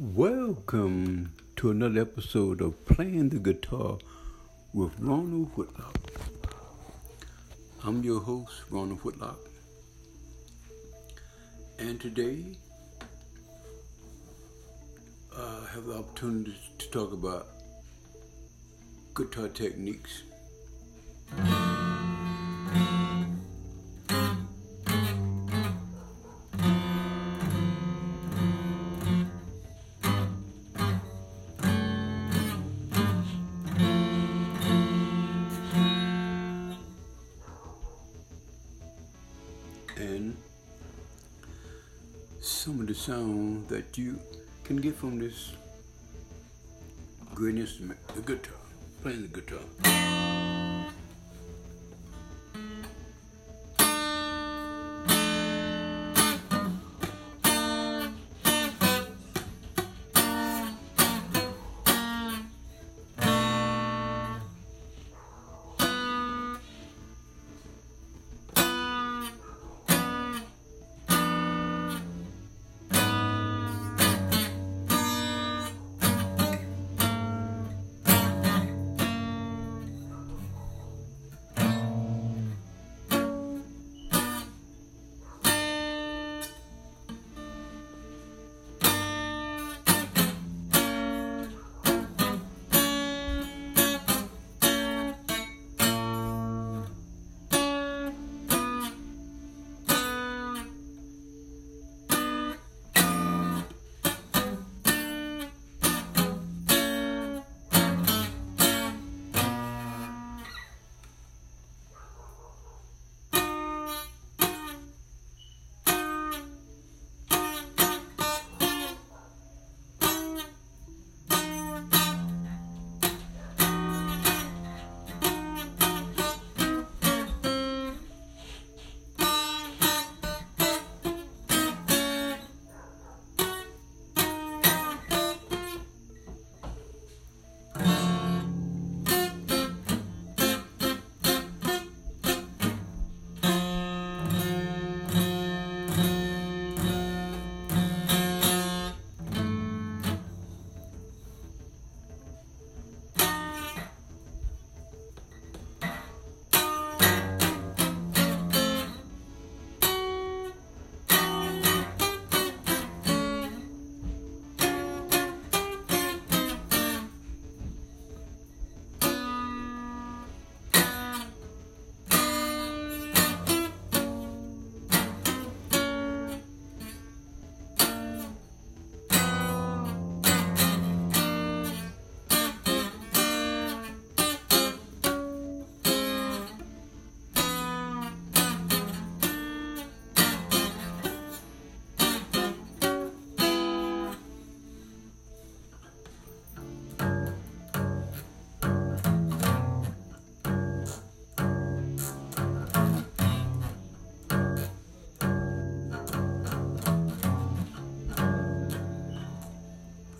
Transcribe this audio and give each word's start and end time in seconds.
Welcome 0.00 1.32
to 1.56 1.72
another 1.72 2.02
episode 2.02 2.60
of 2.60 2.86
Playing 2.86 3.30
the 3.30 3.40
Guitar 3.40 3.98
with 4.72 4.92
Ronald 5.00 5.50
Whitlock. 5.56 5.98
I'm 7.82 8.04
your 8.04 8.20
host, 8.20 8.62
Ronald 8.70 9.00
Whitlock. 9.00 9.40
And 11.80 12.00
today, 12.00 12.44
I 15.36 15.66
have 15.74 15.86
the 15.86 15.94
opportunity 15.94 16.54
to 16.78 16.90
talk 16.90 17.12
about 17.12 17.48
guitar 19.16 19.48
techniques. 19.48 20.22
Some 42.58 42.80
of 42.80 42.88
the 42.88 42.94
sound 42.94 43.68
that 43.68 43.96
you 43.96 44.18
can 44.64 44.78
get 44.78 44.92
from 44.92 45.16
this 45.16 45.52
great 47.32 47.54
instrument, 47.54 48.00
the 48.16 48.22
guitar, 48.22 48.58
playing 49.00 49.22
the 49.22 49.28
guitar. 49.28 50.27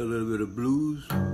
Play 0.00 0.06
a 0.06 0.12
little 0.12 0.30
bit 0.30 0.40
of 0.40 0.56
blues. 0.56 1.29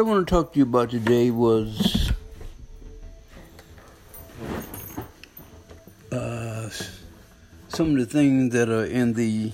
What 0.00 0.06
I 0.06 0.12
want 0.12 0.28
to 0.28 0.34
talk 0.34 0.52
to 0.54 0.58
you 0.58 0.62
about 0.64 0.88
today 0.88 1.30
was 1.30 2.10
uh, 6.10 6.70
some 7.68 7.90
of 7.90 7.96
the 7.98 8.06
things 8.06 8.54
that 8.54 8.70
are 8.70 8.86
in 8.86 9.12
the 9.12 9.52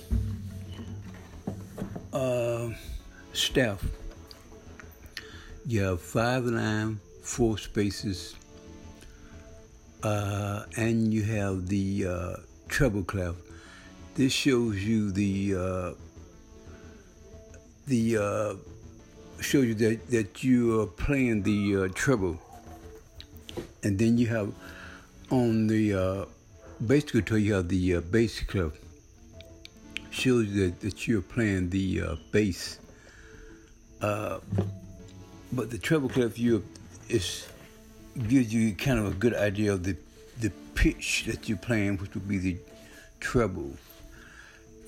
uh, 2.13 2.69
staff. 3.33 3.83
You 5.65 5.81
have 5.81 6.01
five 6.01 6.45
line, 6.45 7.01
four 7.23 7.57
spaces, 7.57 8.33
uh, 10.01 10.63
and 10.77 11.13
you 11.13 11.23
have 11.23 11.67
the 11.67 12.07
uh, 12.07 12.35
treble 12.69 13.03
clef. 13.03 13.35
This 14.15 14.31
shows 14.31 14.81
you 14.81 15.11
the 15.11 15.55
uh, 15.57 15.91
the 17.85 18.17
uh, 18.17 18.76
shows 19.39 19.65
you 19.65 19.75
that, 19.75 20.09
that 20.09 20.43
you 20.43 20.81
are 20.81 20.87
playing 20.87 21.43
the 21.43 21.75
uh, 21.75 21.87
treble, 21.93 22.39
and 23.83 23.97
then 23.97 24.17
you 24.17 24.27
have 24.27 24.51
on 25.29 25.67
the 25.67 25.93
uh, 25.93 26.25
bass 26.85 27.03
guitar 27.03 27.37
you 27.37 27.53
have 27.53 27.67
the 27.67 27.95
uh, 27.95 28.01
bass 28.01 28.41
clef. 28.41 28.73
Shows 30.09 30.47
you 30.47 30.67
that, 30.67 30.79
that 30.81 31.07
you're 31.07 31.21
playing 31.21 31.69
the 31.69 32.01
uh, 32.01 32.15
bass. 32.31 32.79
Uh, 34.01 34.39
but 35.51 35.69
the 35.69 35.77
treble 35.77 36.09
clef 36.09 36.37
you 36.37 36.63
is 37.09 37.47
gives 38.27 38.53
you 38.53 38.73
kind 38.73 38.99
of 38.99 39.05
a 39.05 39.15
good 39.15 39.33
idea 39.35 39.73
of 39.73 39.83
the 39.83 39.95
the 40.39 40.51
pitch 40.75 41.25
that 41.25 41.49
you're 41.49 41.57
playing, 41.57 41.97
which 41.97 42.13
would 42.13 42.27
be 42.27 42.37
the 42.37 42.57
treble. 43.19 43.71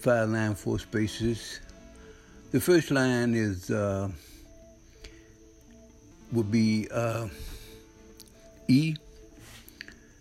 Five 0.02 0.30
line, 0.30 0.56
four 0.56 0.80
spaces. 0.80 1.60
The 2.52 2.60
first 2.60 2.92
line 2.92 3.34
is 3.34 3.70
uh, 3.70 4.10
would 6.32 6.52
be 6.52 6.88
uh, 6.92 7.28
E. 8.68 8.96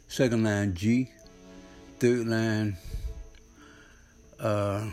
Second 0.08 0.44
line 0.44 0.74
G. 0.74 1.10
Third 1.98 2.26
line. 2.26 2.76
Uh, 4.40 4.90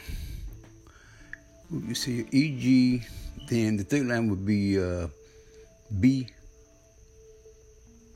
you 1.71 1.95
see 1.95 2.25
E 2.31 2.59
G. 2.59 3.03
Then 3.47 3.77
the 3.77 3.83
third 3.83 4.07
line 4.07 4.29
would 4.29 4.45
be 4.45 4.79
uh, 4.79 5.07
B. 6.00 6.27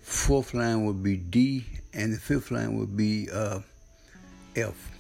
Fourth 0.02 0.56
line 0.56 0.86
would 0.86 1.04
be 1.04 1.18
D, 1.18 1.66
and 1.94 2.12
the 2.12 2.18
fifth 2.18 2.50
line 2.50 2.78
would 2.80 2.98
be 2.98 3.30
uh, 3.32 3.60
F. 4.56 4.92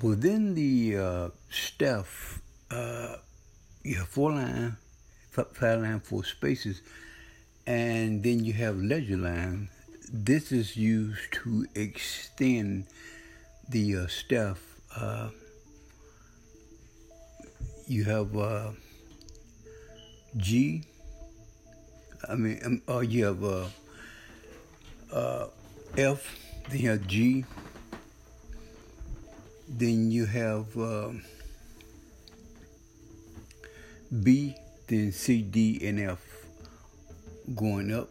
Within 0.00 0.54
the 0.54 0.96
uh, 0.96 1.28
staff, 1.50 2.40
uh, 2.70 3.16
you 3.82 3.96
have 3.96 4.08
four 4.08 4.30
line, 4.30 4.76
five 5.32 5.80
line, 5.80 6.00
four 6.00 6.24
spaces, 6.24 6.82
and 7.66 8.22
then 8.22 8.44
you 8.44 8.52
have 8.52 8.76
ledger 8.76 9.16
line. 9.16 9.68
This 10.12 10.52
is 10.52 10.76
used 10.76 11.32
to 11.32 11.66
extend 11.74 12.86
the 13.68 13.96
uh, 13.96 14.06
staff. 14.08 14.60
Uh, 14.94 15.30
you 17.86 18.04
have 18.04 18.36
uh, 18.36 18.72
G. 20.36 20.84
I 22.28 22.34
mean, 22.34 22.82
oh, 22.86 23.00
you 23.00 23.24
have 23.24 23.42
uh, 23.42 23.66
uh, 25.12 25.46
F. 25.96 26.36
Then 26.68 26.78
you 26.78 26.90
have 26.90 27.06
G. 27.06 27.44
Then 29.68 30.10
you 30.10 30.26
have 30.26 30.76
B. 34.22 34.54
Then 34.86 35.12
C, 35.12 35.42
D, 35.42 35.80
and 35.86 36.00
F 36.00 36.20
going 37.54 37.94
up, 37.94 38.10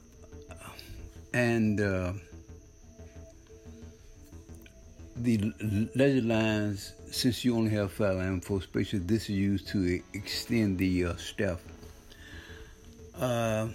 and 1.33 1.79
uh, 1.79 2.13
the 5.17 5.53
ledger 5.95 6.21
lines. 6.21 6.93
Since 7.11 7.43
you 7.43 7.57
only 7.57 7.71
have 7.71 7.91
five 7.91 8.15
line 8.15 8.39
four 8.39 8.61
spaces, 8.61 9.05
this 9.05 9.23
is 9.23 9.31
used 9.31 9.67
to 9.69 10.01
extend 10.13 10.77
the 10.77 11.05
uh, 11.05 11.15
staff. 11.17 11.59
Uh, 13.19 13.67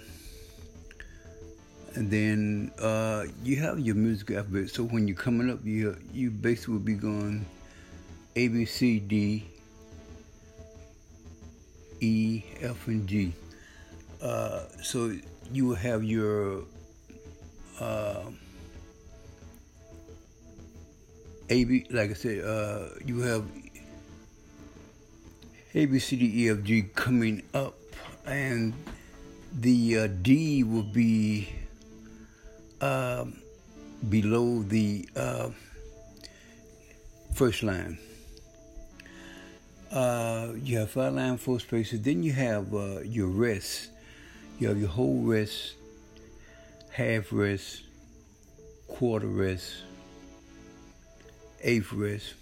and 1.93 2.11
then 2.11 2.71
uh, 2.79 3.25
you 3.43 3.57
have 3.57 3.79
your 3.79 3.95
music 3.95 4.31
alphabet. 4.31 4.69
So 4.69 4.83
when 4.83 5.07
you're 5.07 5.17
coming 5.17 5.49
up, 5.49 5.59
you 5.63 5.97
you 6.13 6.31
basically 6.31 6.73
will 6.73 6.81
be 6.81 6.95
going 6.95 7.45
A, 8.35 8.47
B, 8.47 8.65
C, 8.65 8.99
D, 8.99 9.45
E, 11.99 12.43
F, 12.61 12.87
and 12.87 13.07
G. 13.07 13.33
Uh, 14.21 14.65
so 14.81 15.13
you 15.51 15.67
will 15.67 15.75
have 15.75 16.03
your 16.03 16.63
uh, 17.79 18.23
A, 21.49 21.63
B, 21.63 21.85
like 21.89 22.11
I 22.11 22.13
said, 22.13 22.43
uh, 22.43 22.89
you 23.05 23.19
have 23.21 23.45
A, 25.73 25.85
B, 25.85 25.99
C, 25.99 26.15
D, 26.15 26.43
E, 26.43 26.49
F, 26.49 26.63
G 26.63 26.83
coming 26.93 27.43
up, 27.53 27.75
and 28.25 28.73
the 29.53 29.97
uh, 29.99 30.07
D 30.07 30.63
will 30.63 30.83
be 30.83 31.47
uh, 32.81 33.25
below 34.09 34.63
the 34.63 35.07
uh, 35.15 35.49
first 37.33 37.63
line. 37.63 37.97
Uh, 39.91 40.53
you 40.61 40.77
have 40.79 40.91
five 40.91 41.13
line, 41.13 41.37
four 41.37 41.59
spaces. 41.59 42.01
Then 42.01 42.23
you 42.23 42.33
have 42.33 42.73
uh, 42.73 42.99
your 43.01 43.27
rest. 43.27 43.89
You 44.59 44.67
have 44.69 44.79
your 44.79 44.89
whole 44.89 45.21
rest, 45.21 45.75
half 46.91 47.31
rest, 47.31 47.83
quarter 48.87 49.27
rest, 49.27 49.83
eighth 51.61 51.93
rest, 51.93 52.33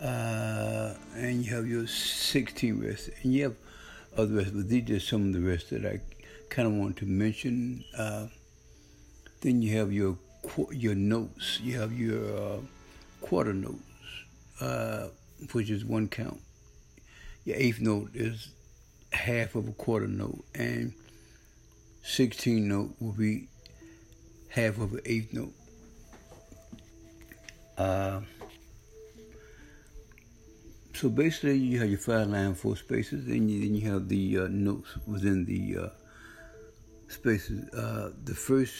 uh, 0.00 0.94
and 1.14 1.44
you 1.44 1.54
have 1.54 1.66
your 1.66 1.86
16 1.86 2.82
rest. 2.82 3.10
And 3.22 3.34
you 3.34 3.42
have 3.44 3.56
other 4.16 4.36
rest, 4.36 4.54
but 4.54 4.68
these 4.68 4.90
are 4.90 5.00
some 5.00 5.26
of 5.28 5.32
the 5.34 5.40
rest 5.40 5.70
that 5.70 5.84
I 5.84 6.00
kind 6.48 6.66
of 6.66 6.74
want 6.74 6.96
to 6.98 7.06
mention. 7.06 7.84
Uh, 7.96 8.26
then 9.42 9.62
you 9.62 9.76
have 9.78 9.92
your 9.92 10.16
your 10.70 10.94
notes. 10.94 11.60
You 11.60 11.78
have 11.78 11.92
your 11.92 12.36
uh, 12.36 12.56
quarter 13.20 13.52
notes, 13.52 13.82
which 15.52 15.70
is 15.70 15.84
one 15.84 16.08
count. 16.08 16.40
Your 17.44 17.56
eighth 17.56 17.80
note 17.80 18.10
is 18.14 18.48
half 19.12 19.54
of 19.54 19.68
a 19.68 19.72
quarter 19.72 20.08
note, 20.08 20.44
and 20.54 20.92
16 22.02 22.68
note 22.68 22.94
will 23.00 23.12
be 23.12 23.48
half 24.48 24.78
of 24.78 24.92
an 24.92 25.00
eighth 25.04 25.32
note. 25.32 25.52
Uh, 27.78 28.20
so 30.94 31.08
basically, 31.08 31.56
you 31.56 31.78
have 31.78 31.88
your 31.88 31.98
five 31.98 32.28
line, 32.28 32.54
four 32.54 32.76
spaces, 32.76 33.26
and 33.26 33.50
you, 33.50 33.60
then 33.60 33.74
you 33.74 33.90
have 33.90 34.08
the 34.08 34.38
uh, 34.38 34.48
notes 34.50 34.98
within 35.06 35.46
the 35.46 35.84
uh, 35.84 35.88
spaces. 37.08 37.68
Uh, 37.70 38.10
the 38.24 38.34
first 38.34 38.74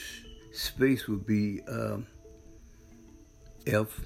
space 0.53 1.07
would 1.07 1.25
be 1.25 1.61
um, 1.67 2.05
F. 3.65 4.01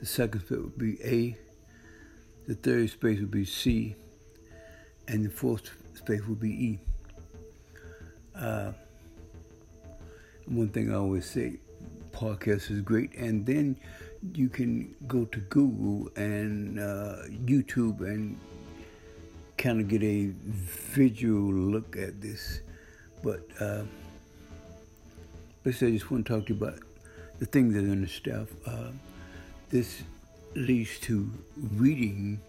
The 0.00 0.06
second 0.06 0.40
space 0.40 0.58
would 0.58 0.78
be 0.78 0.98
A. 1.04 1.36
The 2.46 2.54
third 2.54 2.90
space 2.90 3.20
would 3.20 3.30
be 3.30 3.44
C. 3.44 3.96
And 5.08 5.24
the 5.24 5.30
fourth 5.30 5.70
space 5.94 6.22
would 6.26 6.40
be 6.40 6.50
E. 6.50 6.78
Uh, 8.34 8.72
one 10.46 10.68
thing 10.68 10.92
I 10.92 10.96
always 10.96 11.26
say, 11.28 11.58
podcast 12.12 12.70
is 12.70 12.80
great. 12.80 13.14
And 13.14 13.46
then 13.46 13.76
you 14.34 14.48
can 14.48 14.94
go 15.06 15.24
to 15.26 15.40
Google 15.40 16.10
and 16.16 16.78
uh, 16.78 17.16
YouTube 17.28 18.00
and 18.00 18.38
kind 19.56 19.80
of 19.80 19.88
get 19.88 20.02
a 20.02 20.32
visual 20.42 21.52
look 21.52 21.96
at 21.96 22.20
this. 22.20 22.60
But 23.22 23.46
uh, 23.60 23.84
basically, 25.62 25.88
I 25.88 25.90
just 25.92 26.10
want 26.10 26.26
to 26.26 26.34
talk 26.34 26.46
to 26.46 26.54
you 26.54 26.62
about 26.62 26.80
the 27.38 27.46
things 27.46 27.74
that 27.74 27.80
are 27.80 27.92
in 27.92 28.02
the 28.02 28.08
staff. 28.08 28.48
Uh, 28.66 28.90
this 29.70 30.02
leads 30.54 30.98
to 31.00 31.30
reading, 31.74 32.40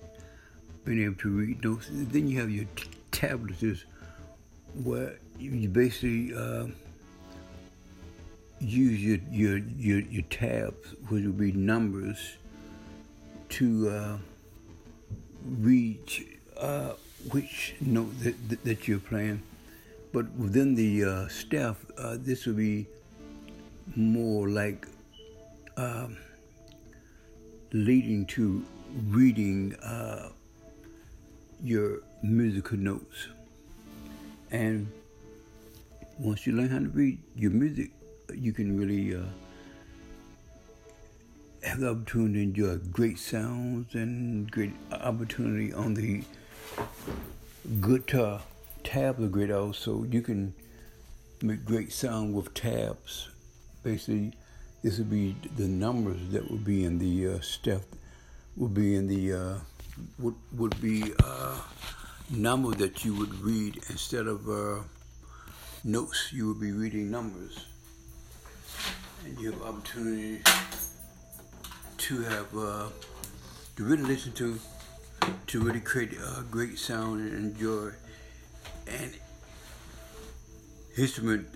being 0.83 1.03
able 1.03 1.15
to 1.15 1.29
read 1.29 1.63
notes. 1.63 1.89
Then 1.91 2.27
you 2.27 2.39
have 2.39 2.49
your 2.49 2.65
t- 2.75 2.89
tablets, 3.11 3.85
where 4.83 5.19
you 5.39 5.69
basically 5.69 6.33
uh, 6.35 6.67
use 8.59 9.01
your, 9.01 9.19
your, 9.31 9.57
your, 9.57 9.99
your 9.99 10.23
tabs, 10.23 10.95
which 11.09 11.23
will 11.23 11.31
be 11.31 11.51
numbers, 11.51 12.37
to 13.49 13.89
uh, 13.89 14.17
read 15.59 15.99
uh, 16.57 16.93
which 17.31 17.75
note 17.81 18.19
that, 18.21 18.63
that 18.63 18.87
you're 18.87 18.99
playing. 18.99 19.41
But 20.11 20.31
within 20.31 20.75
the 20.75 21.03
uh, 21.03 21.27
staff, 21.27 21.85
uh, 21.97 22.17
this 22.19 22.45
will 22.45 22.53
be 22.53 22.87
more 23.95 24.47
like 24.49 24.87
um, 25.77 26.17
leading 27.75 28.25
to 28.25 28.63
reading 29.09 29.75
uh, 29.83 30.29
your 31.61 31.99
musical 32.23 32.77
notes. 32.77 33.27
And 34.49 34.87
once 36.17 36.47
you 36.47 36.53
learn 36.53 36.69
how 36.69 36.79
to 36.79 36.87
read 36.87 37.19
your 37.35 37.51
music, 37.51 37.91
you 38.33 38.53
can 38.53 38.79
really 38.79 39.13
uh, 39.13 39.25
have 41.63 41.81
the 41.81 41.89
opportunity 41.89 42.33
to 42.35 42.41
enjoy 42.43 42.77
great 42.91 43.19
sounds 43.19 43.93
and 43.93 44.49
great 44.49 44.71
opportunity 44.91 45.73
on 45.73 45.95
the 45.95 46.23
guitar. 47.81 48.41
Tabs 48.85 49.21
are 49.21 49.27
great 49.27 49.51
also. 49.51 50.05
You 50.05 50.21
can 50.21 50.53
make 51.41 51.65
great 51.65 51.91
sound 51.91 52.33
with 52.33 52.53
tabs. 52.53 53.29
Basically, 53.83 54.31
this 54.85 54.99
would 54.99 55.09
be 55.09 55.35
the 55.57 55.67
numbers 55.67 56.19
that 56.29 56.51
would 56.51 56.63
be 56.63 56.83
in 56.83 56.99
the 56.99 57.27
uh, 57.27 57.41
step, 57.41 57.81
would 58.55 58.75
be 58.75 58.93
in 58.93 59.07
the, 59.07 59.33
uh, 59.33 59.57
would, 60.19 60.35
would 60.55 60.79
be 60.79 61.11
uh, 61.23 61.59
number 62.29 62.69
that 62.75 63.03
you 63.03 63.15
would 63.15 63.33
read 63.39 63.77
instead 63.89 64.27
of 64.27 64.47
uh, 64.47 64.83
notes. 65.83 66.31
You 66.31 66.49
would 66.49 66.59
be 66.61 66.71
reading 66.71 67.09
numbers. 67.09 67.65
And 69.25 69.39
you 69.39 69.53
have 69.53 69.61
opportunity 69.63 70.43
to 71.97 72.21
have, 72.21 72.55
uh, 72.55 72.89
to 73.77 73.83
really 73.83 74.03
listen 74.03 74.33
to, 74.33 74.59
to 75.47 75.61
really 75.61 75.81
create 75.81 76.13
a 76.13 76.43
great 76.43 76.77
sound 76.77 77.21
and 77.21 77.33
enjoy 77.33 77.89
an 78.85 79.13
instrument 80.95 81.47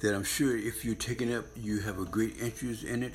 that 0.00 0.14
I'm 0.14 0.24
sure 0.24 0.56
if 0.56 0.84
you're 0.84 0.94
taking 0.94 1.34
up, 1.34 1.44
you 1.54 1.80
have 1.80 1.98
a 1.98 2.04
great 2.04 2.38
interest 2.40 2.84
in 2.84 3.02
it 3.02 3.12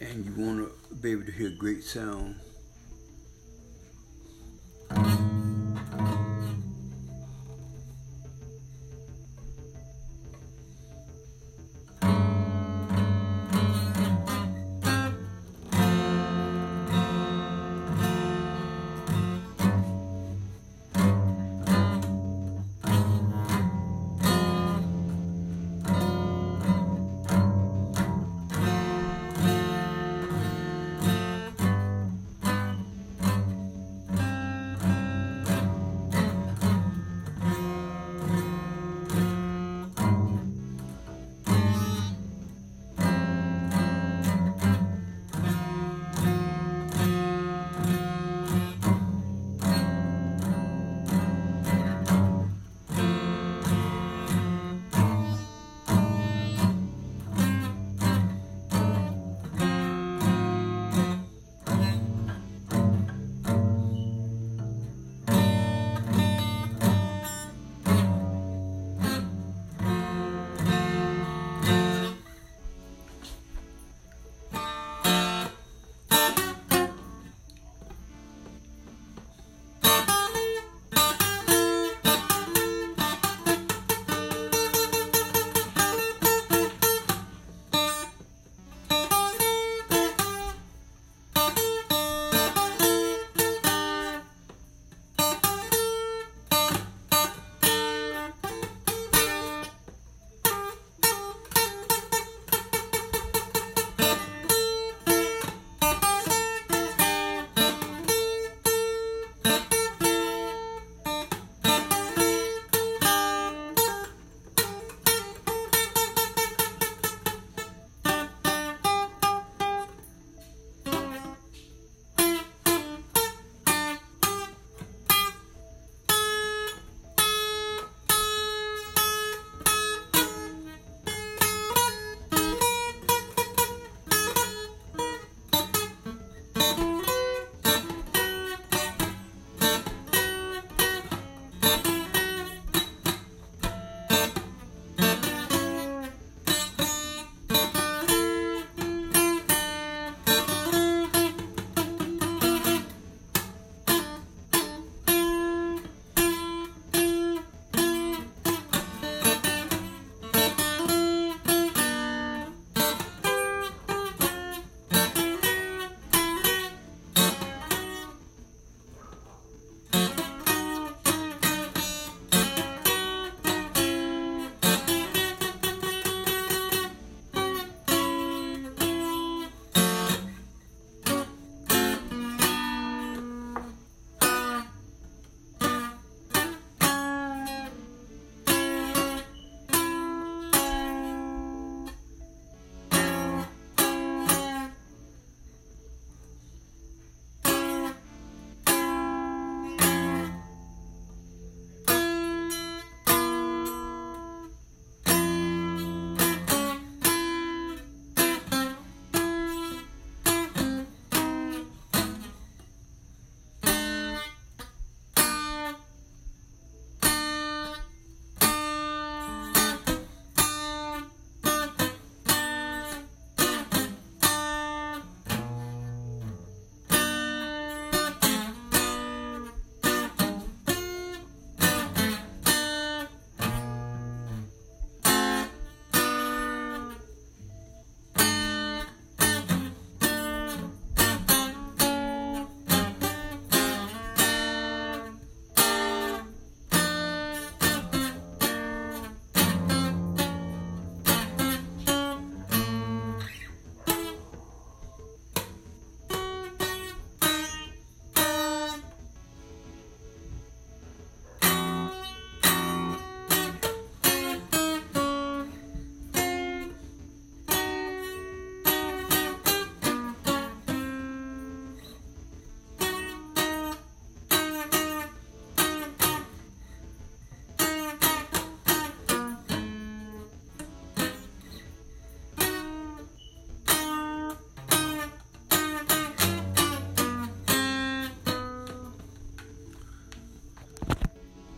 and 0.00 0.24
you 0.24 0.32
want 0.36 0.58
to 0.58 0.94
be 0.96 1.12
able 1.12 1.24
to 1.24 1.32
hear 1.32 1.50
great 1.50 1.84
sound. 1.84 2.36